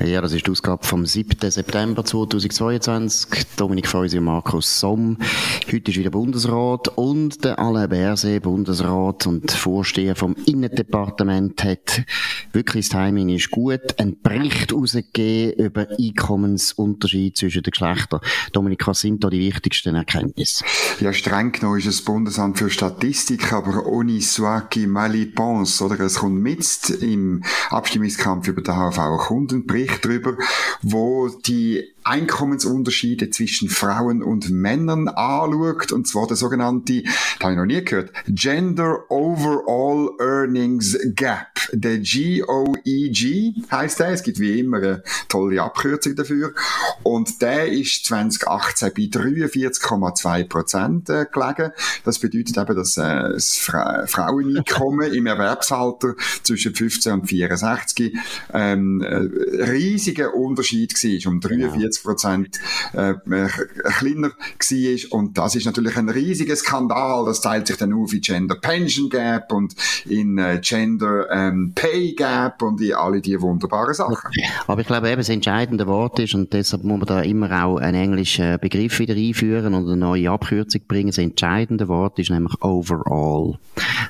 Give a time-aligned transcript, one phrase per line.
[0.00, 1.50] Ja, das ist die Ausgabe vom 7.
[1.50, 3.28] September 2022.
[3.56, 5.18] Dominik Feusi und Markus Somm.
[5.70, 12.04] Heute ist wieder Bundesrat und der Alain Berset, Bundesrat und Vorsteher vom Innendepartement, hat
[12.52, 18.20] wirklich das Timing ist gut, einen Bericht herausgegeben über Einkommensunterschied zwischen den Geschlechtern.
[18.52, 20.64] Dominik, was sind da die wichtigsten Erkenntnisse?
[21.00, 26.00] Ja, streng genommen ist es Bundesamt für Statistik, aber ohne Suaki Malipons, oder?
[26.00, 26.62] Es kommt mit
[27.00, 30.36] im Abstimmungskampf über den HV ein Kundenbericht Bericht darüber,
[30.82, 37.58] wo die Einkommensunterschiede zwischen Frauen und Männern anschaut, und zwar der sogenannte, das habe ich
[37.58, 41.48] noch nie gehört, Gender Overall Earnings Gap.
[41.72, 46.54] Der GOEG heißt der, es gibt wie immer eine tolle Abkürzung dafür,
[47.02, 51.72] und der ist 2018 bei 43,2 Prozent äh, gelegen.
[52.04, 58.16] Das bedeutet eben, dass äh, das Fra Fraueneinkommen im Erwerbsalter zwischen 15 und 64
[58.52, 59.16] ähm, äh,
[59.64, 62.60] riesiger Unterschied war, um 43 Prozent
[62.92, 63.14] äh,
[63.98, 65.18] kleiner war.
[65.18, 67.24] Und das ist natürlich ein riesiger Skandal.
[67.24, 69.74] Das teilt sich dann auf in Gender Pension Gap und
[70.06, 74.30] in äh, Gender ähm, Pay Gap und in alle diese wunderbaren Sachen.
[74.66, 77.76] Aber ich glaube eben, das entscheidende Wort ist, und deshalb muss man da immer auch
[77.76, 81.08] einen englischen Begriff wieder einführen und eine neue Abkürzung bringen.
[81.08, 83.58] Das entscheidende Wort ist nämlich overall.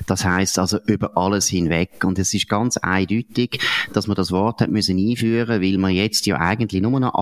[0.07, 2.03] Das heißt also über alles hinweg.
[2.03, 3.59] Und es ist ganz eindeutig,
[3.93, 7.13] dass man das Wort hat müssen einführen, weil man jetzt ja eigentlich nur noch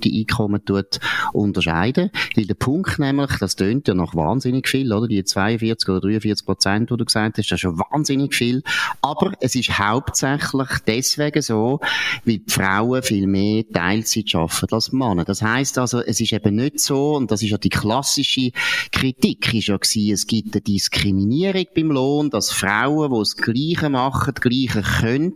[0.00, 1.00] absolute Einkommen tut
[1.32, 2.10] unterscheiden.
[2.36, 5.06] Weil der Punkt nämlich, das tönt ja noch wahnsinnig viel, oder?
[5.06, 8.62] Die 42 oder 43 Prozent, die du gesagt hast, das ist schon wahnsinnig viel.
[9.02, 11.80] Aber es ist hauptsächlich deswegen so,
[12.24, 15.24] weil die Frauen viel mehr Teilzeit arbeiten als Männer.
[15.24, 18.50] Das heißt also, es ist eben nicht so, und das ist ja die klassische
[18.92, 23.88] Kritik, ist ja gewesen, es gibt eine Diskriminierung beim Lohn, dass Frauen, die das Gleiche
[23.88, 25.34] machen, das Gleiche können,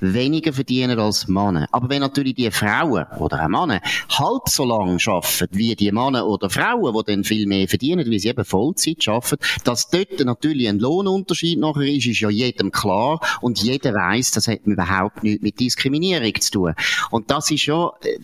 [0.00, 1.66] weniger verdienen als Männer.
[1.72, 6.26] Aber wenn natürlich die Frauen oder auch Männer halb so lang arbeiten wie die Männer
[6.26, 10.68] oder Frauen, die dann viel mehr verdienen, wie sie eben Vollzeit arbeiten, dass dort natürlich
[10.68, 15.42] ein Lohnunterschied nachher ist, ist ja jedem klar und jeder weiß, das hat überhaupt nichts
[15.42, 16.74] mit Diskriminierung zu tun.
[17.10, 18.18] Und das ist ja äh,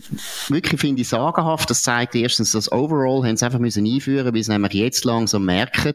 [0.48, 1.68] wirklich, finde ich, sagenhaft.
[1.70, 5.44] Das zeigt erstens, dass Overall haben sie einfach müssen einführen, weil sie nämlich jetzt langsam
[5.44, 5.94] merken,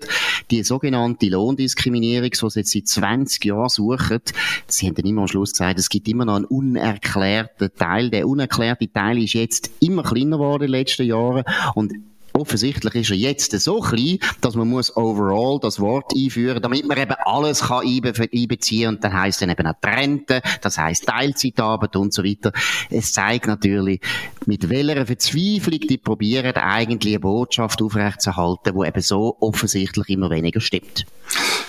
[0.49, 4.21] die sogenannte Lohndiskriminierung, die sie jetzt seit 20 Jahren suchen,
[4.67, 8.09] sie haben dann immer am Schluss gesagt, es gibt immer noch einen unerklärten Teil.
[8.09, 11.43] Der unerklärte Teil ist jetzt immer kleiner geworden in den letzten Jahren.
[11.75, 11.93] Und
[12.33, 16.97] Offensichtlich ist er jetzt so klein, dass man muss overall das Wort einführen, damit man
[16.97, 22.13] eben alles kann einbeziehen und dann heißt dann eben auch Trente, das heißt Teilzeitarbeit und
[22.13, 22.51] so weiter.
[22.89, 24.01] Es zeigt natürlich,
[24.45, 30.61] mit welcher Verzweiflung die probieren, eigentlich eine Botschaft aufrechtzuerhalten, die eben so offensichtlich immer weniger
[30.61, 31.05] stimmt.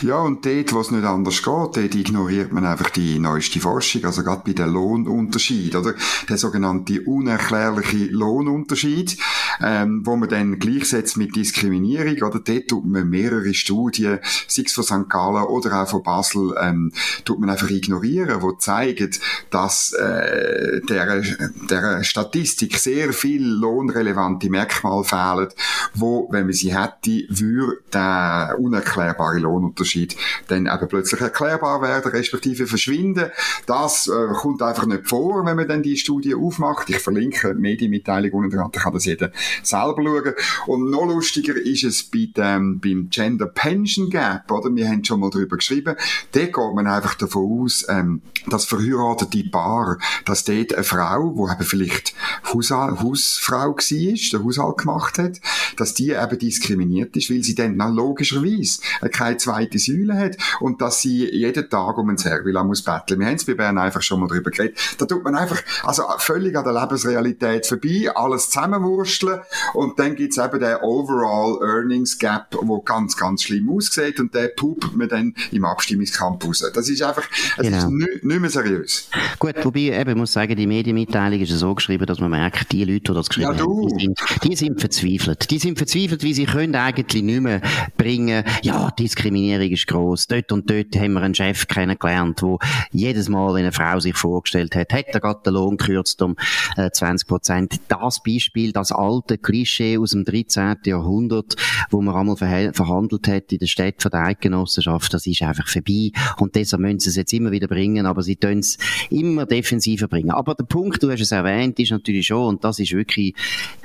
[0.01, 4.05] Ja, und dort, wo es nicht anders geht, dort ignoriert man einfach die neueste Forschung,
[4.05, 5.95] also gerade bei den Lohnunterschied, oder?
[6.29, 9.17] Der sogenannte unerklärliche Lohnunterschied,
[9.63, 12.41] ähm, wo man dann gleichsetzt mit Diskriminierung, oder?
[12.41, 15.09] Dort tut man mehrere Studien, sei es von St.
[15.09, 16.93] Gallen oder auch von Basel, ähm,
[17.25, 19.11] tut man einfach ignorieren, wo zeigen,
[19.51, 21.23] dass äh, der,
[21.71, 25.49] der Statistik sehr viel lohnrelevante Merkmale fehlen,
[25.95, 30.17] wo, wenn man sie hätte, würde der unerklärbare Lohnunterschied
[30.49, 33.31] dann eben plötzlich erklärbar werden, respektive verschwinden.
[33.67, 36.89] Das äh, kommt einfach nicht vor, wenn man dann die Studie aufmacht.
[36.91, 40.35] Ich verlinke die Medienmitteilung unten dran, da kann das jeder selber schauen.
[40.67, 44.75] Und noch lustiger ist es bei dem, beim Gender Pension Gap, oder?
[44.75, 45.97] Wir haben schon mal darüber geschrieben.
[46.33, 51.53] Da geht man einfach davon aus, ähm, dass verheiratete Paar, dass dort eine Frau, die
[51.53, 52.15] eben vielleicht
[52.53, 55.41] Hausfrau war, den Haushalt gemacht hat,
[55.83, 61.01] dass die eben diskriminiert ist, weil sie dann logischerweise keine zweite Säule hat und dass
[61.01, 63.19] sie jeden Tag um ein Servila muss betteln.
[63.19, 64.79] Wir haben es bei Bern einfach schon mal darüber geredet.
[64.99, 69.41] Da tut man einfach, also völlig an der Lebensrealität vorbei, alles zusammenwursteln
[69.75, 74.51] und dann gibt's eben den Overall Earnings Gap, wo ganz, ganz schlimm aussieht und den
[74.55, 76.65] pupt man dann im Abstimmungskampf raus.
[76.73, 77.29] Das ist einfach,
[77.59, 77.77] es genau.
[77.79, 79.09] ist nicht, nicht mehr seriös.
[79.41, 82.85] Gut, wobei, eben, ich muss sagen, die Medienmitteilung ist so geschrieben, dass man merkt, die
[82.85, 85.51] Leute, die das geschrieben ja, haben, die sind, die sind verzweifelt.
[85.51, 87.61] Die sind verzweifelt, weil sie können eigentlich nicht mehr
[87.97, 90.27] bringen, ja, Diskriminierung ist gross.
[90.27, 92.59] Dort und dort haben wir einen Chef kennengelernt, wo
[92.91, 96.37] jedes Mal, wenn eine Frau sich vorgestellt hat, hat er gerade den Lohn gekürzt um
[96.77, 97.81] äh, 20 Prozent.
[97.89, 100.77] Das Beispiel, das alte Klischee aus dem dem 13.
[100.85, 101.57] Jahrhundert,
[101.91, 102.37] wo man einmal
[102.73, 106.11] verhandelt hat in der Stadt von der Eidgenossenschaft, das ist einfach vorbei.
[106.39, 108.79] Und deshalb müssen sie es jetzt immer wieder bringen, aber sie tun es
[109.11, 110.31] immer defensiver bringen.
[110.31, 113.35] Aber der Punkt, du hast es erwähnt, ist natürlich schon, und das ist wirklich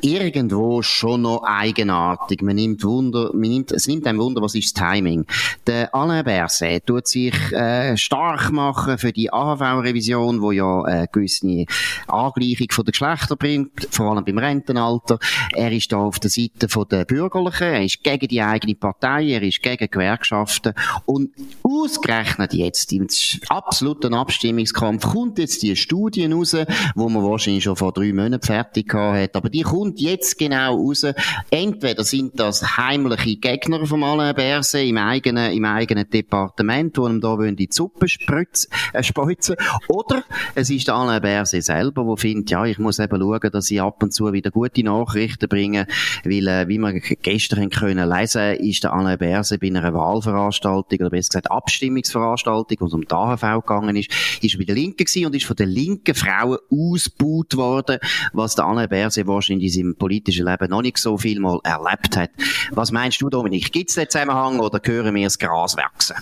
[0.02, 2.42] irgendwo schon noch eigenartig.
[2.42, 5.26] Man nimmt Wunder, man nimmt, es nimmt einem Wunder, was ist das Timing.
[5.66, 11.66] Der Alain Berset tut sich äh, stark machen für die AHV-Revision, wo ja äh, gewisse
[12.08, 15.20] Angleichung von der Geschlechter bringt, vor allem beim Rentenalter.
[15.54, 19.28] Er ist da auf der Seite von der Bürgerlichen, er ist gegen die eigene Partei,
[19.30, 20.74] er ist gegen Gewerkschaften
[21.06, 21.32] und
[21.84, 23.08] ausgerechnet jetzt im
[23.50, 26.56] absoluten Abstimmungskampf kommt jetzt die Studie raus,
[26.96, 31.06] wo man wahrscheinlich schon vor drei Monaten fertig hat, aber die kommt jetzt genau raus.
[31.50, 37.22] Entweder sind das heimliche Gegner vom Alain Berset im eigenen, im eigenen Departement, die ihm
[37.22, 39.56] da in die Suppe spritzen, äh, speuzen,
[39.88, 40.24] oder
[40.56, 43.82] es ist der Alain Berset selber, der findet, ja, ich muss eben schauen, dass ich
[43.82, 45.88] ab und zu wieder gute Nachrichten bringe,
[46.24, 51.10] weil, äh, wie wir gestern können lesen, ist der Alain Berset bei einer Wahlveranstaltung, oder
[51.10, 54.10] besser gesagt Abstimmungsveranstaltung, wo es um die AHV gegangen ist,
[54.42, 58.00] ist bei der Linken gewesen und ist von den linken Frauen ausgebaut worden,
[58.32, 62.16] was der Alain Berset wahrscheinlich in seinem politischen Leben noch nicht so viel mal erlebt
[62.16, 62.32] hat.
[62.72, 63.72] Was meinst du, Dominik?
[63.74, 66.16] Gibt es den Zusammenhang oder hören wir das Gras wachsen?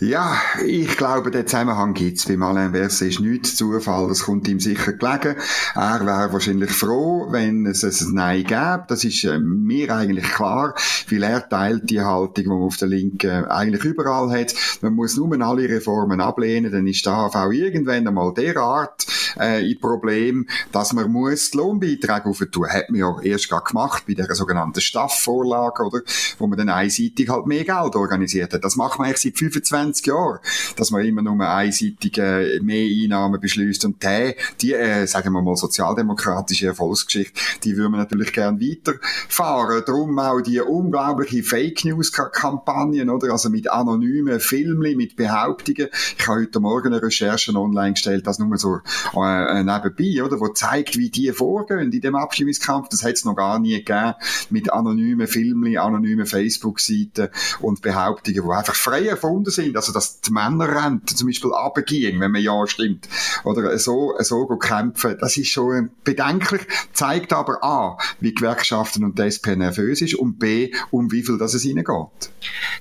[0.00, 2.26] Ja, ich glaube, den Zusammenhang gibt es.
[2.26, 5.36] Beim Alain Berset ist nichts Zufall, das kommt ihm sicher gelegen.
[5.74, 8.84] Er wäre wahrscheinlich froh, wenn es ein Nein gäbe.
[8.88, 10.74] Das ist äh, mir eigentlich klar,
[11.10, 14.54] weil er teilt die Haltung, die man auf der Linken eigentlich überall hat.
[14.80, 19.06] Man muss nur alle Reformen ablehnen, dann ist der AV irgendwann einmal derart
[19.38, 22.68] äh, in Problem, dass man muss die Lohnbeiträge aufentun.
[22.68, 26.00] Hat man ja erst gerade gemacht bei der sogenannten Staffvorlage, oder?
[26.38, 28.64] Wo man dann einseitig halt mehr Geld organisiert hat.
[28.64, 30.38] Das macht man eigentlich seit 25 Jahren,
[30.76, 33.84] dass man immer nur einseitig äh, mehr Einnahmen beschließt.
[33.84, 39.82] Und die, die äh, sagen wir mal, sozialdemokratische Erfolgsgeschichte, die würden wir natürlich gern weiterfahren.
[39.86, 43.32] Darum auch die unglaubliche Fake News Kampagnen, oder?
[43.32, 45.88] Also mit anonymen Filmen, mit Behauptungen.
[46.18, 48.78] Ich habe heute Morgen eine Recherche online gestellt, das nur so
[49.14, 50.40] äh, nebenbei, oder?
[50.40, 52.88] Wo zeigt, wie die vorgehen in dem Abstimmungskampf.
[52.88, 54.14] Das hat es noch gar nie gegeben.
[54.50, 57.28] Mit anonymen Filmen, anonymen Facebook-Seiten
[57.60, 59.73] und Behauptungen, die einfach frei erfunden sind.
[59.76, 63.08] Also, dass die Männerrente zum Beispiel abgehen, wenn man ja stimmt.
[63.44, 65.16] Oder so, so kämpfen.
[65.20, 66.62] Das ist schon bedenklich,
[66.92, 71.38] zeigt aber A, wie Gewerkschaften und die SP nervös ist und B, um wie viel
[71.38, 72.30] das es ihnen geht.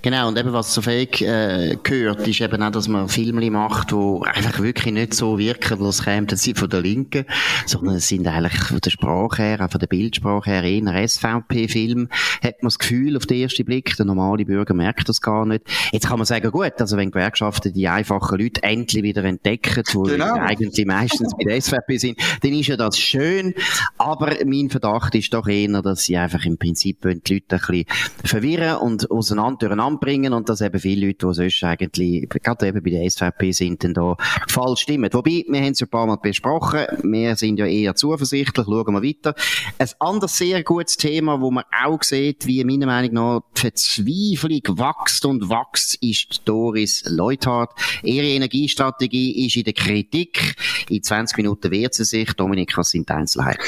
[0.01, 3.91] Genau, und eben was zu Fake äh, gehört, ist eben auch, dass man Filme macht,
[3.91, 7.25] die einfach wirklich nicht so wirken, als kämen sie von der Linken,
[7.65, 12.09] sondern es sind eigentlich von der Sprache her, auch von der Bildsprache her eher SVP-Film.
[12.43, 15.63] Hat man das Gefühl auf den ersten Blick, der normale Bürger merkt das gar nicht.
[15.91, 20.09] Jetzt kann man sagen, gut, also wenn Gewerkschaften die einfachen Leute endlich wieder entdecken, die
[20.11, 20.33] genau.
[20.35, 23.53] eigentlich meistens bei der SVP sind, dann ist ja das schön,
[23.97, 27.85] aber mein Verdacht ist doch eher, dass sie einfach im Prinzip die Leute ein bisschen
[28.23, 32.83] verwirren und auseinander durcheinander bringen und dass eben viele Leute, die sonst eigentlich, gerade eben
[32.83, 34.15] bei der SVP sind, dann da
[34.47, 35.09] falsch stimmen.
[35.13, 38.93] Wobei, wir haben es ja ein paar Mal besprochen, wir sind ja eher zuversichtlich, schauen
[38.93, 39.35] wir weiter.
[39.77, 44.77] Ein anderes sehr gutes Thema, wo man auch sieht, wie meiner Meinung nach die Verzweiflung
[44.77, 47.71] wächst und wächst, ist Doris Leuthard.
[48.03, 50.55] Ihre Energiestrategie ist in der Kritik.
[50.89, 52.33] In 20 Minuten wehrt sie sich.
[52.33, 53.61] Dominik, was sind die Einzelheiten?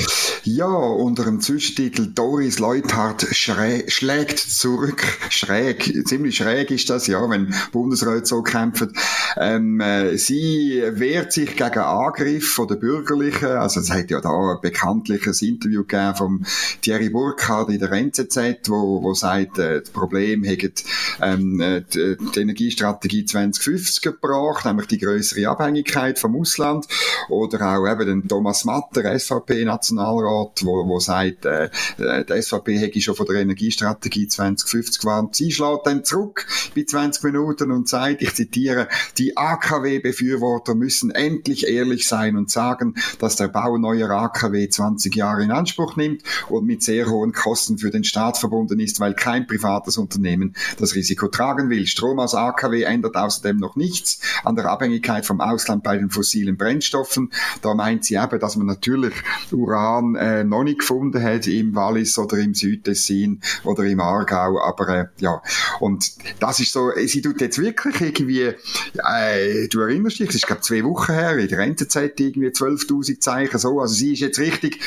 [0.43, 5.03] Ja, unter dem Zwischentitel Doris Leuthard schlägt zurück.
[5.29, 8.93] Schräg, ziemlich schräg ist das, ja, wenn Bundesräte so kämpfen.
[9.37, 13.49] Ähm, äh, sie wehrt sich gegen Angriff von der Bürgerlichen.
[13.49, 16.45] Also es hat ja da ein bekanntliches Interview gegeben vom
[16.81, 20.83] Thierry Burkhardt in der NZZ, wo, wo sagt, äh, das Problem hätte
[21.21, 26.85] ähm, äh, die, die Energiestrategie 2050 gebracht, nämlich die größere Abhängigkeit vom Ausland.
[27.29, 33.01] Oder auch eben den Thomas Matter, SVP-Nationalrat, wo, wo sagt, äh, äh die SVP hätte
[33.01, 35.35] schon von der Energiestrategie 2050 gewarnt.
[35.35, 38.87] Sie schlägt dann zurück bei 20 Minuten und sagt, ich zitiere,
[39.17, 45.43] die AKW-Befürworter müssen endlich ehrlich sein und sagen, dass der Bau neuer AKW 20 Jahre
[45.43, 49.47] in Anspruch nimmt und mit sehr hohen Kosten für den Staat verbunden ist, weil kein
[49.47, 51.87] privates Unternehmen das Risiko tragen will.
[51.87, 56.57] Strom aus AKW ändert außerdem noch nichts an der Abhängigkeit vom Ausland bei den fossilen
[56.57, 57.31] Brennstoffen.
[57.61, 59.13] Da meint sie eben, dass man natürlich
[59.51, 64.89] Uran äh, noch nicht gefunden hat im Wallis oder im Südtessin oder im Aargau, aber
[64.89, 65.41] äh, ja,
[65.85, 70.47] und das ist so, sie tut jetzt wirklich irgendwie, äh, du erinnerst dich, das ist
[70.47, 74.39] glaube zwei Wochen her, in der NZZ irgendwie 12.000 Zeichen so, also sie ist jetzt
[74.39, 74.79] richtig,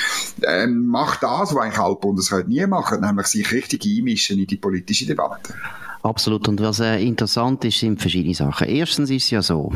[0.43, 5.07] ähm, macht das, was eigentlich alle nie machen, nämlich sich richtig einmischen in die politische
[5.07, 5.55] Debatte.
[6.02, 6.49] Absolut.
[6.49, 8.69] Und was äh, interessant ist, sind verschiedene Sachen.
[8.69, 9.73] Erstens ist es ja so,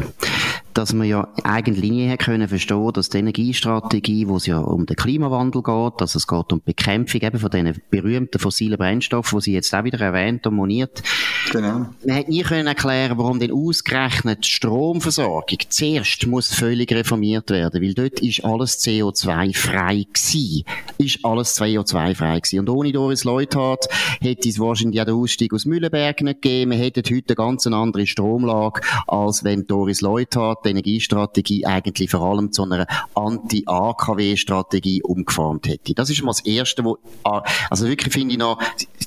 [0.74, 4.96] dass man ja eigentlich nie können verstehen, dass die Energiestrategie, wo es ja um den
[4.96, 9.44] Klimawandel geht, dass es geht um die Bekämpfung eben von diesen berühmten fossilen Brennstoffen, die
[9.44, 11.02] sie jetzt auch wieder erwähnt und moniert.
[11.50, 11.86] Genau.
[12.06, 17.82] Man hat nie können erklären, warum denn ausgerechnet die Stromversorgung zuerst muss völlig reformiert werden,
[17.82, 20.64] weil dort ist alles CO2-frei gewesen.
[20.98, 22.60] Ist alles CO2-frei gewesen.
[22.60, 23.86] Und ohne Doris Leuthard
[24.20, 26.70] hätte es wahrscheinlich auch den Ausstieg aus Mühlenberg nicht gegeben.
[26.70, 32.22] Wir hätten heute eine ganz andere Stromlage, als wenn Doris Leuthard die Energiestrategie eigentlich vor
[32.22, 35.94] allem zu einer Anti-AKW-Strategie umgeformt hätte.
[35.94, 38.58] Das ist mal das Erste, wo, ah, also wirklich finde ich noch,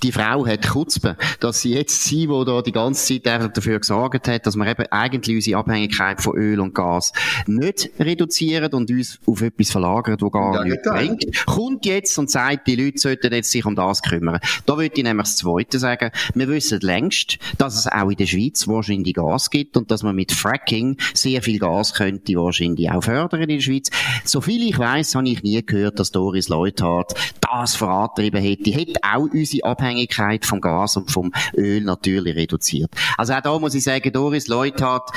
[0.04, 4.28] die Frau hat Kutzbe, dass sie jetzt sie, wo da die ganze Zeit dafür gesorgt
[4.28, 7.14] hat, dass wir eben eigentlich unsere Abhängigkeit von Öl und Gas
[7.48, 12.30] nicht reduzieren und uns auf etwas verlagern, wo gar ja, nicht bringt, kommt jetzt und
[12.30, 14.40] sagt, die Leute sollten jetzt sich um das kümmern.
[14.66, 18.28] Da würde ich nämlich das Zweite sagen, wir wissen längst, dass es auch in der
[18.28, 23.04] Schweiz wahrscheinlich Gas gibt und dass man mit Fracking sehr viel Gas könnte wahrscheinlich auch
[23.04, 23.90] fördern in der Schweiz.
[24.24, 28.72] Soviel ich weiß, habe ich nie gehört, dass Doris Leuthard das vorantrieben hätte.
[28.72, 32.92] Hätte auch unsere Abhängigkeit vom Gas und vom Öl natürlich reduziert.
[33.18, 35.10] Also auch da muss ich sagen, Doris Leuthard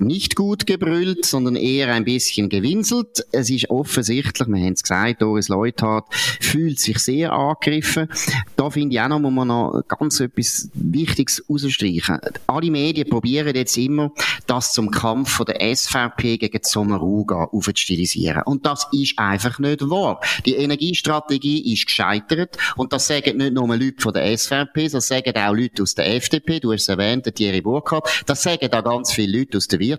[0.00, 3.26] nicht gut gebrüllt, sondern eher ein bisschen gewinselt.
[3.32, 6.06] Es ist offensichtlich, wir haben es gesagt, Doris Leuthard
[6.40, 8.08] fühlt sich sehr angegriffen.
[8.56, 12.18] Da finde ich auch noch, muss man noch ganz etwas Wichtiges rausstreichen.
[12.46, 14.12] Alle Medien probieren jetzt immer,
[14.46, 18.42] das zum Kampf von der SVP gegen Sommaruga aufzustilisieren.
[18.44, 20.20] Und das ist einfach nicht wahr.
[20.46, 25.36] Die Energiestrategie ist gescheitert und das sagen nicht nur Leute von der SVP, das sagen
[25.36, 29.12] auch Leute aus der FDP, du hast es erwähnt, Thierry Burkhardt, das sagen da ganz
[29.12, 29.89] viele Leute aus der Wirtschaft.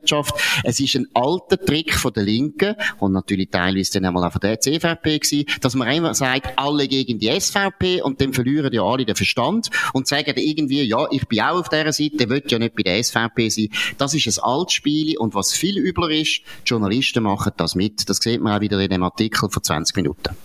[0.63, 4.41] Es ist ein alter Trick von der Linken und natürlich teilweise dann einmal auch von
[4.41, 8.83] der CVP gewesen, dass man immer sagt, alle gegen die SVP und dann verlieren ja
[8.83, 12.59] alle den Verstand und sagen irgendwie, ja, ich bin auch auf dieser Seite, will ja
[12.59, 13.69] nicht bei der SVP sein.
[13.97, 18.09] Das ist ein altes Spiel und was viel übler ist, die Journalisten machen das mit.
[18.09, 20.35] Das sieht man auch wieder in dem Artikel von 20 Minuten.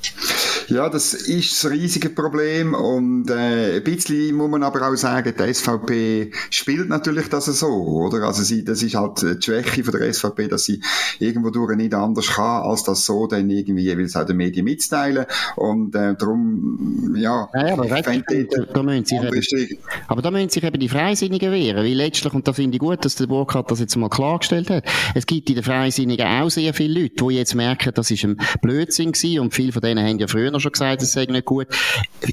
[0.69, 5.33] Ja, das ist das riesige Problem und äh, ein bisschen muss man aber auch sagen,
[5.39, 8.27] die SVP spielt natürlich das so, oder?
[8.27, 10.81] Also sie, das ist halt die Schwäche von der SVP, dass sie
[11.19, 15.27] irgendwo durch nicht anders kann, als das so dann irgendwie jeweils auch den Medien mitzuteilen
[15.57, 19.79] und äh, darum, ja, ja aber, weißt, da, da müssen sich eben,
[20.09, 23.05] aber da müssen sich eben die Freisinnigen wehren, weil letztlich, und da finde ich gut,
[23.05, 26.75] dass der Burkhardt das jetzt mal klargestellt hat, es gibt in den Freisinnigen auch sehr
[26.75, 30.19] viele Leute, die jetzt merken, das ist ein Blödsinn gewesen und viele von denen haben
[30.19, 31.69] ja früher schon gesagt, es sei nicht gut.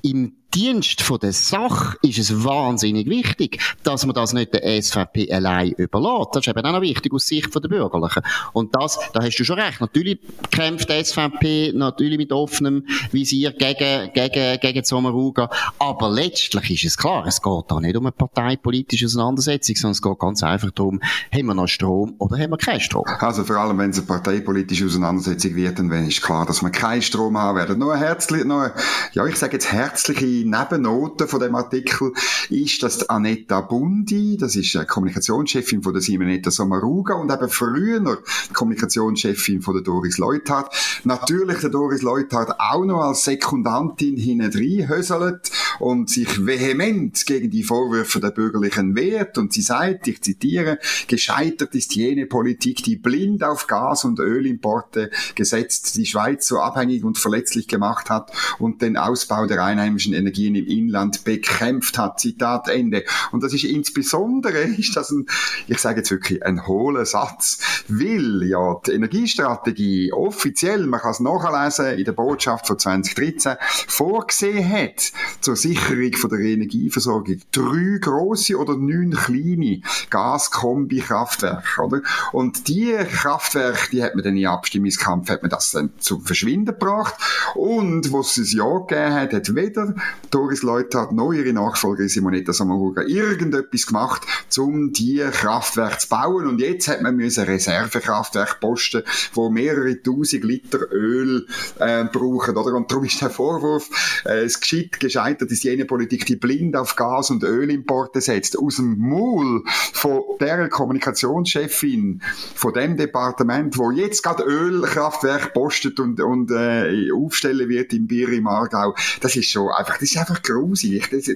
[0.01, 5.31] Im Dienst von der Sache ist es wahnsinnig wichtig, dass man das nicht der SVP
[5.31, 6.29] allein überlässt.
[6.33, 8.21] Das ist eben auch noch wichtig aus Sicht der Bürgerlichen.
[8.53, 9.81] Und das, da hast du schon recht.
[9.81, 10.19] Natürlich
[10.51, 15.49] kämpft die SVP natürlich mit offenem Visier gegen, gegen, gegen Sommaruga.
[15.79, 20.01] Aber letztlich ist es klar, es geht da nicht um eine parteipolitische Auseinandersetzung, sondern es
[20.03, 21.01] geht ganz einfach darum,
[21.33, 23.05] haben wir noch Strom oder haben wir keinen Strom?
[23.19, 27.01] Also vor allem, wenn es eine parteipolitische Auseinandersetzung wird, dann ist klar, dass wir keinen
[27.01, 27.79] Strom haben werden.
[27.79, 28.71] Nur herzlich, nur,
[29.13, 32.13] ja, ich sage jetzt herzliche Nebennote von dem Artikel
[32.49, 38.19] ist, dass Anetta Bundi, das ist Kommunikationschefin von der Simonetta Sommaruga und eben früher
[38.53, 40.73] Kommunikationschefin von der Doris Leuthard,
[41.03, 47.63] natürlich der Doris Leuthard auch noch als Sekundantin hinten höselt und sich vehement gegen die
[47.63, 53.43] Vorwürfe der Bürgerlichen wehrt und sie sagt, ich zitiere, gescheitert ist jene Politik, die blind
[53.43, 58.97] auf Gas- und Ölimporte gesetzt, die Schweiz so abhängig und verletzlich gemacht hat und den
[58.97, 62.19] Ausbau der einheimischen Energie Energien im Inland bekämpft hat.
[62.19, 63.03] Zitat Ende.
[63.31, 65.27] Und das ist insbesondere, ist das ein,
[65.67, 71.19] ich sage jetzt wirklich ein hohler Satz, weil ja die Energiestrategie offiziell, man kann es
[71.19, 73.55] nachlesen in der Botschaft von 2013,
[73.87, 75.11] vorgesehen hat
[75.41, 82.01] zur Sicherung von der Energieversorgung drei große oder neun kleine Gaskombi-Kraftwerke, oder?
[82.31, 86.65] Und die Kraftwerke, die hat man dann in Abstimmungskampf, hat man das dann zum Verschwinden
[86.65, 87.15] gebracht.
[87.55, 89.95] Und, wo es Jahr gegeben hat, hat weder
[90.31, 94.21] Doris Leuthard noch ihre Nachfolgerin Simonetta Sommaruga irgendetwas gemacht,
[94.57, 96.47] um die Kraftwerke zu bauen.
[96.47, 99.03] Und jetzt hat man müssen Reservekraftwerke posten,
[99.33, 101.47] wo mehrere tausend Liter Öl
[101.79, 102.75] äh, brauchen, oder?
[102.75, 103.89] Und darum ist der Vorwurf,
[104.25, 108.57] äh, es geschieht gescheitert ist jene Politik, die blind auf Gas- und Ölimporte setzt.
[108.57, 109.63] Aus dem Maul
[109.93, 112.21] von der Kommunikationschefin
[112.55, 118.29] von dem Departement, wo jetzt gerade Ölkraftwerk postet und, und äh, aufstellen wird im Bier
[118.29, 118.95] im Aargau.
[119.21, 121.09] Das ist schon einfach, das ist einfach gruselig.
[121.09, 121.29] Das,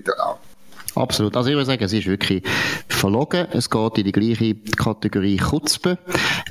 [0.96, 1.38] Absolut.
[1.38, 2.44] Also ich würde sagen, es ist wirklich
[2.90, 3.48] verlogen.
[3.52, 5.98] Es geht in die gleiche Kategorie Kutzpe.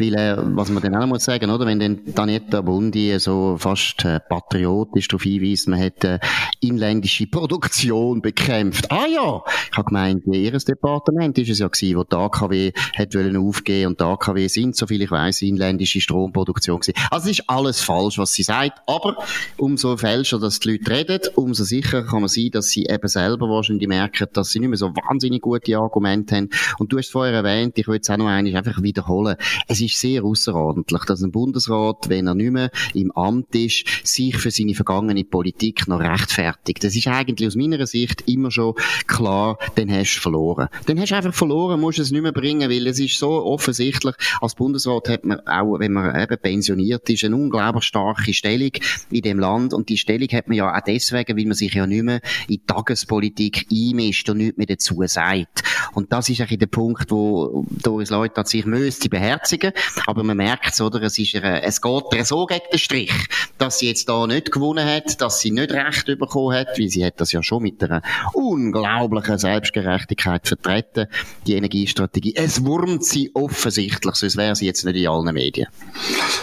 [0.00, 4.04] Weil, äh, was man dann auch muss sagen, oder, wenn dann Danietta Bundi so fast
[4.04, 6.18] äh, patriotisch darauf hinweist, man hätte äh,
[6.60, 8.90] inländische Produktion bekämpft.
[8.90, 13.14] Ah ja, ich habe gemeint, ihr Departement ist es ja gewesen, wo die AKW hat
[13.14, 16.98] wollen aufgeben und die AKW sind, soviel ich weiß, inländische Stromproduktion gewesen.
[17.10, 19.16] Also es ist alles falsch, was sie sagt, aber
[19.56, 23.48] umso fälscher, dass die Leute reden, umso sicherer kann man sein, dass sie eben selber
[23.48, 26.50] wahrscheinlich merken, dass sie nicht mehr so wahnsinnig gute Argumente haben.
[26.78, 29.36] Und du hast vorher erwähnt, ich will es auch noch einmal einfach wiederholen.
[29.68, 34.36] Es ist sehr außerordentlich, dass ein Bundesrat, wenn er nicht mehr im Amt ist, sich
[34.36, 36.84] für seine vergangene Politik noch rechtfertigt.
[36.84, 38.74] Das ist eigentlich aus meiner Sicht immer schon
[39.06, 40.68] klar, dann hast du verloren.
[40.86, 44.14] Dann hast du einfach verloren, musst es nicht mehr bringen, weil es ist so offensichtlich,
[44.40, 48.72] als Bundesrat hat man auch, wenn man eben pensioniert ist, eine unglaublich starke Stellung
[49.10, 51.86] in dem Land und die Stellung hat man ja auch deswegen, weil man sich ja
[51.86, 55.62] nicht mehr in die Tagespolitik einmischt und nichts mehr dazu sagt.
[55.94, 59.72] Und das ist eigentlich der Punkt, wo Doris Leuthard sich müsste beherzigen.
[60.06, 61.02] Aber man merkt es, oder?
[61.02, 63.12] Es ist, äh, es geht so gegen den Strich,
[63.58, 67.04] dass sie jetzt da nicht gewonnen hat, dass sie nicht Recht bekommen hat, weil sie
[67.04, 68.02] hat das ja schon mit einer
[68.32, 71.06] unglaublichen Selbstgerechtigkeit vertreten,
[71.46, 72.34] die Energiestrategie.
[72.36, 75.68] Es wurmt sie offensichtlich, sonst wäre sie jetzt nicht in allen Medien.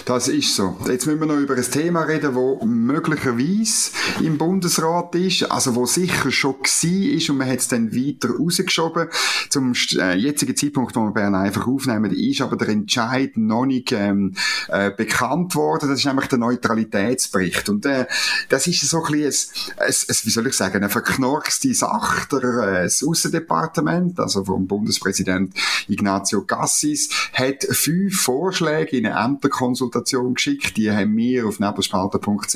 [0.05, 0.77] Das ist so.
[0.87, 5.85] Jetzt müssen wir noch über ein Thema reden, wo möglicherweise im Bundesrat ist, also wo
[5.85, 9.07] sicher schon war und man hat es dann weiter rausgeschoben.
[9.49, 13.91] Zum äh, jetzigen Zeitpunkt, wo wir Bern einfach aufnehmen, ist aber der Entscheid noch nicht
[13.91, 14.35] ähm,
[14.67, 15.89] äh, bekannt worden.
[15.89, 17.69] Das ist nämlich der Neutralitätsbericht.
[17.69, 18.05] Und äh,
[18.49, 22.27] das ist so ein bisschen, ein, ein, wie soll ich sagen, eine verknorkste Sache.
[22.31, 25.53] Der, äh, das Außendepartement, also vom Bundespräsident
[25.87, 30.77] Ignazio Cassis, hat fünf Vorschläge in eine Ämterkonsultation geschickt.
[30.77, 32.53] Die haben wir auf nebelspalter.ch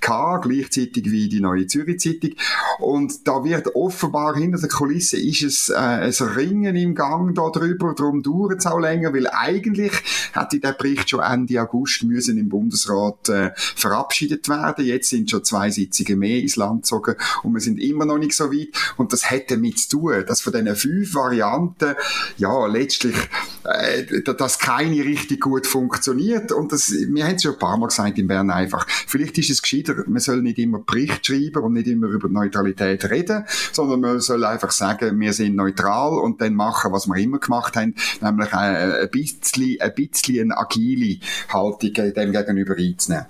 [0.00, 2.32] gleichzeitig wie die neue Zürich Zeitung.
[2.78, 7.50] Und da wird offenbar hinter der Kulisse ist es äh, ein Ringen im Gang da
[7.50, 9.87] drüber, darum dauert es auch länger, weil eigentlich
[10.32, 14.84] hätte der Bericht schon Ende August müssen im Bundesrat äh, verabschiedet werden.
[14.84, 18.34] Jetzt sind schon zwei Sitzungen mehr ins Land gezogen und wir sind immer noch nicht
[18.34, 18.68] so weit.
[18.96, 21.94] Und das hätte damit zu tun, dass von diesen fünf Varianten
[22.36, 23.16] ja letztlich
[23.64, 26.52] äh, dass keine richtig gut funktioniert.
[26.52, 28.86] Und das, wir haben es schon ein paar Mal gesagt in Bern einfach.
[28.88, 33.04] Vielleicht ist es gescheiter, man soll nicht immer Bericht schreiben und nicht immer über Neutralität
[33.10, 37.38] reden, sondern man soll einfach sagen, wir sind neutral und dann machen, was wir immer
[37.38, 41.18] gemacht haben, nämlich äh, ein bisschen, ein bisschen eine agile
[41.48, 43.26] Haltung dem gegenüber einzunehmen.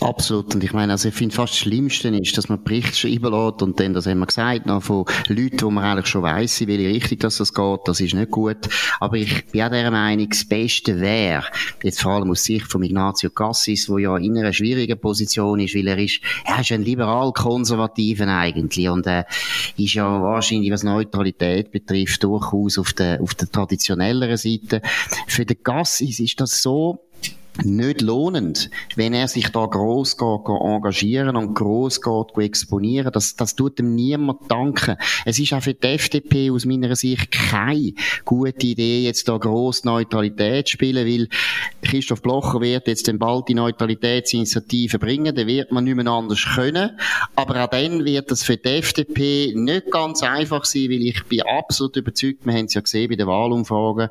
[0.00, 0.54] Absolut.
[0.54, 3.62] Und ich meine, also ich finde fast das Schlimmste ist, dass man Bericht schreiben lässt
[3.62, 6.68] und dann, das haben wir gesagt, noch von Leuten, wo man eigentlich schon weiss, in
[6.68, 8.68] welche Richtung dass das geht, das ist nicht gut.
[9.00, 11.44] Aber ich bin auch der Meinung, das Beste wäre,
[11.82, 15.74] jetzt vor allem aus Sicht von Ignazio Cassis, wo ja in einer schwierigen Position ist,
[15.74, 19.24] weil er ist, er ist ein liberal-konservativen eigentlich und äh,
[19.76, 24.82] ist ja wahrscheinlich, was Neutralität betrifft, durchaus auf der, auf der traditionelleren Seite.
[25.26, 27.00] Für den Cassis ist das so,
[27.64, 33.12] nicht lohnend, wenn er sich da gross geht, geht engagieren und gross geht, exponieren.
[33.12, 34.96] Das, das tut ihm niemand danken.
[35.24, 37.92] Es ist auch für die FDP aus meiner Sicht keine
[38.24, 41.28] gute Idee, jetzt da gross Neutralität zu spielen, weil
[41.82, 46.44] Christoph Blocher wird jetzt dann bald die Neutralitätsinitiative bringen, dann wird man nicht mehr anders
[46.54, 46.90] können.
[47.36, 51.42] Aber auch dann wird das für die FDP nicht ganz einfach sein, weil ich bin
[51.42, 54.08] absolut überzeugt, wir haben es ja gesehen bei den Wahlumfragen,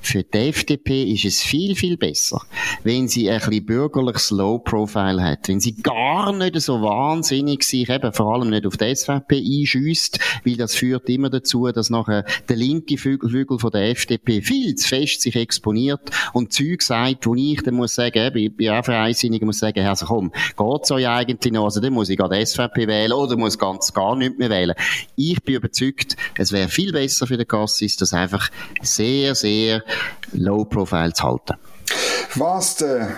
[0.00, 2.42] für die FDP ist es viel, viel besser,
[2.90, 8.12] wenn sie ein bisschen bürgerliches Low-Profile hat, wenn sie gar nicht so wahnsinnig sich eben
[8.12, 12.56] vor allem nicht auf die SVP einschüsst, weil das führt immer dazu, dass nachher der
[12.56, 16.00] linke Flügel, von der FDP viel zu fest sich exponiert
[16.32, 19.86] und Zeug sagt, wo ich dann muss sagen, eben, ich bin auch freisinnig, muss sagen,
[19.86, 23.56] also komm, geht's euch eigentlich noch, also dann muss ich gerade SVP wählen oder muss
[23.56, 24.74] ganz gar nicht mehr wählen.
[25.14, 28.50] Ich bin überzeugt, es wäre viel besser für den Cassis, das einfach
[28.82, 29.84] sehr, sehr
[30.32, 31.54] low profile zu halten.
[32.36, 33.08] Was der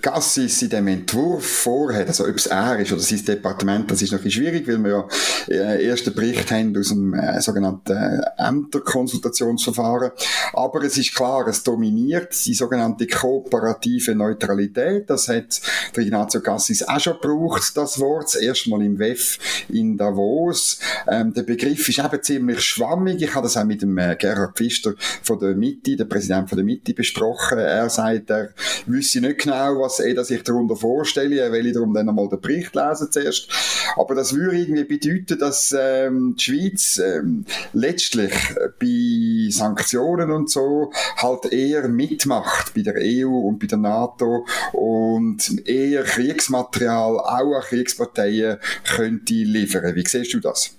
[0.00, 4.12] Gassis in dem Entwurf vorhat, also ob es er ist oder sein Departement, das ist
[4.12, 5.08] noch ein bisschen schwierig, weil wir
[5.48, 10.12] ja äh, ersten Bericht haben aus dem äh, sogenannten äh, Ämterkonsultationsverfahren.
[10.52, 15.08] Aber es ist klar, es dominiert die sogenannte kooperative Neutralität.
[15.10, 15.60] Das hat
[15.96, 18.24] der Ignazio Gassis auch schon gebraucht, das Wort.
[18.24, 20.78] Das erste Mal im WEF in Davos.
[21.08, 23.20] Ähm, der Begriff ist eben ziemlich schwammig.
[23.20, 26.64] Ich habe das auch mit dem Gerhard Pfister von der Mitte, der Präsident von der
[26.64, 27.58] Mitte, besprochen.
[27.58, 28.48] Er sagt, er
[28.86, 31.40] wüsste nicht genau, was er sich darunter vorstelle.
[31.40, 33.48] Er will darum dann einmal den Bericht lesen zuerst.
[33.96, 38.32] Aber das würde irgendwie bedeuten, dass ähm, die Schweiz ähm, letztlich
[38.78, 45.66] bei Sanktionen und so halt eher mitmacht bei der EU und bei der NATO und
[45.66, 49.94] eher Kriegsmaterial auch an Kriegsparteien könnte liefern.
[49.94, 50.76] Wie siehst du das?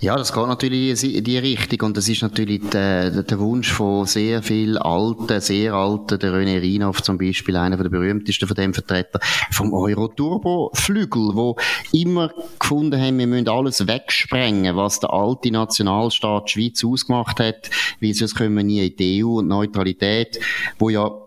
[0.00, 4.04] Ja, das geht natürlich in die Richtung und das ist natürlich der, der Wunsch von
[4.04, 8.74] sehr vielen alten, sehr alten, der René Reinhoff zum Beispiel, einer der berühmtesten von dem
[8.74, 9.20] Vertreter,
[9.52, 11.56] vom Euro-Turbo-Flügel, wo
[11.92, 18.14] immer gefunden haben, wir müssen alles wegsprengen, was der alte Nationalstaat Schweiz ausgemacht hat, weil
[18.14, 20.40] sonst kommen wir nie in die EU und Neutralität,
[20.80, 21.21] wo ja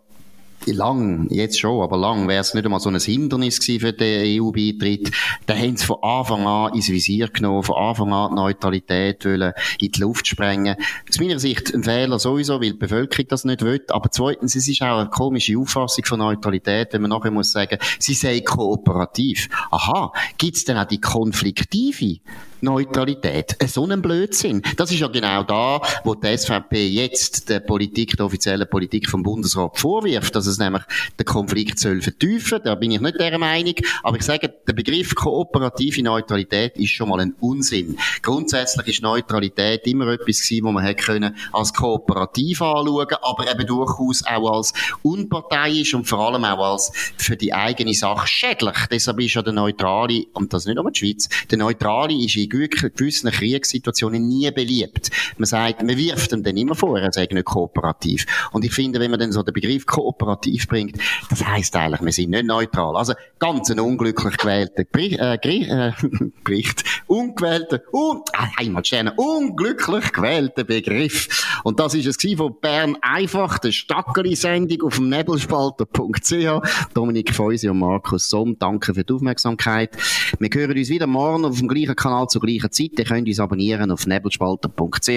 [0.65, 4.41] lang, jetzt schon, aber lang wäre es nicht einmal so ein Hindernis gewesen für den
[4.41, 5.11] EU-Beitritt.
[5.45, 9.53] Da haben sie von Anfang an ins Visier genommen, von Anfang an die Neutralität wollen
[9.79, 10.75] in die Luft sprengen.
[11.09, 13.83] Aus meiner Sicht ein Fehler sowieso, weil die Bevölkerung das nicht will.
[13.89, 17.77] Aber zweitens, es ist auch eine komische Auffassung von Neutralität, wenn man nachher muss sagen,
[17.99, 19.49] sie sei kooperativ.
[19.71, 22.19] Aha, gibt's denn auch die konfliktive
[22.65, 23.55] Neutralität.
[23.59, 24.61] Äh, so ein Blödsinn.
[24.75, 29.23] Das ist ja genau da, wo die SVP jetzt der Politik, der offiziellen Politik vom
[29.23, 30.83] Bundesrat vorwirft, dass es nämlich
[31.17, 32.59] den Konflikt soll vertiefen.
[32.63, 33.75] Da bin ich nicht der Meinung.
[34.03, 37.97] Aber ich sage, der Begriff kooperative Neutralität ist schon mal ein Unsinn.
[38.21, 43.67] Grundsätzlich ist Neutralität immer etwas gewesen, wo man hätte können als kooperativ anschauen, aber eben
[43.67, 44.73] durchaus auch als
[45.03, 48.75] unparteiisch und vor allem auch als für die eigene Sache schädlich.
[48.89, 52.49] Deshalb ist ja der Neutrale, und das nicht nur die Schweiz, der Neutrale ist in
[52.59, 55.11] gewissen Kriegssituationen nie beliebt.
[55.37, 58.25] Man sagt, man wirft ihm dann immer vor, er sei nicht kooperativ.
[58.51, 60.97] Und ich finde, wenn man dann so den Begriff kooperativ bringt,
[61.29, 62.95] das heisst eigentlich, wir sind nicht neutral.
[62.95, 65.91] Also ganz ein unglücklich gewählter Bericht, äh, äh,
[66.43, 71.45] Bericht ungewählter, un, äh, einmal Sterne, unglücklich gewählter Begriff.
[71.63, 76.93] Und das ist es von Bern einfach, der Stackeli-Sendung auf dem nebelspalter.ch.
[76.93, 79.95] Dominik Feusi und Markus Somm, danke für die Aufmerksamkeit.
[80.39, 82.91] Wir hören uns wieder morgen auf dem gleichen Kanal zur gleichen Zeit.
[82.97, 85.09] Ihr könnt uns abonnieren auf nebelspalter.ch,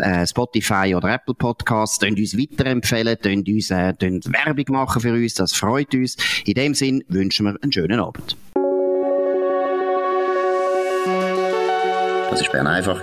[0.00, 1.98] äh, Spotify oder Apple Podcasts.
[1.98, 6.16] Könnt uns weiterempfehlen, könnt uns äh, könnt Werbung machen für uns, das freut uns.
[6.44, 8.36] In dem Sinn wünschen wir einen schönen Abend.
[12.30, 13.02] Das war Bern einfach,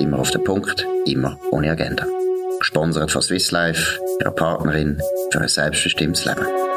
[0.00, 2.06] immer auf den Punkt, immer ohne Agenda.
[2.58, 6.73] Gesponsert von Swiss Life, ihrer Partnerin für ein selbstbestimmtes Leben.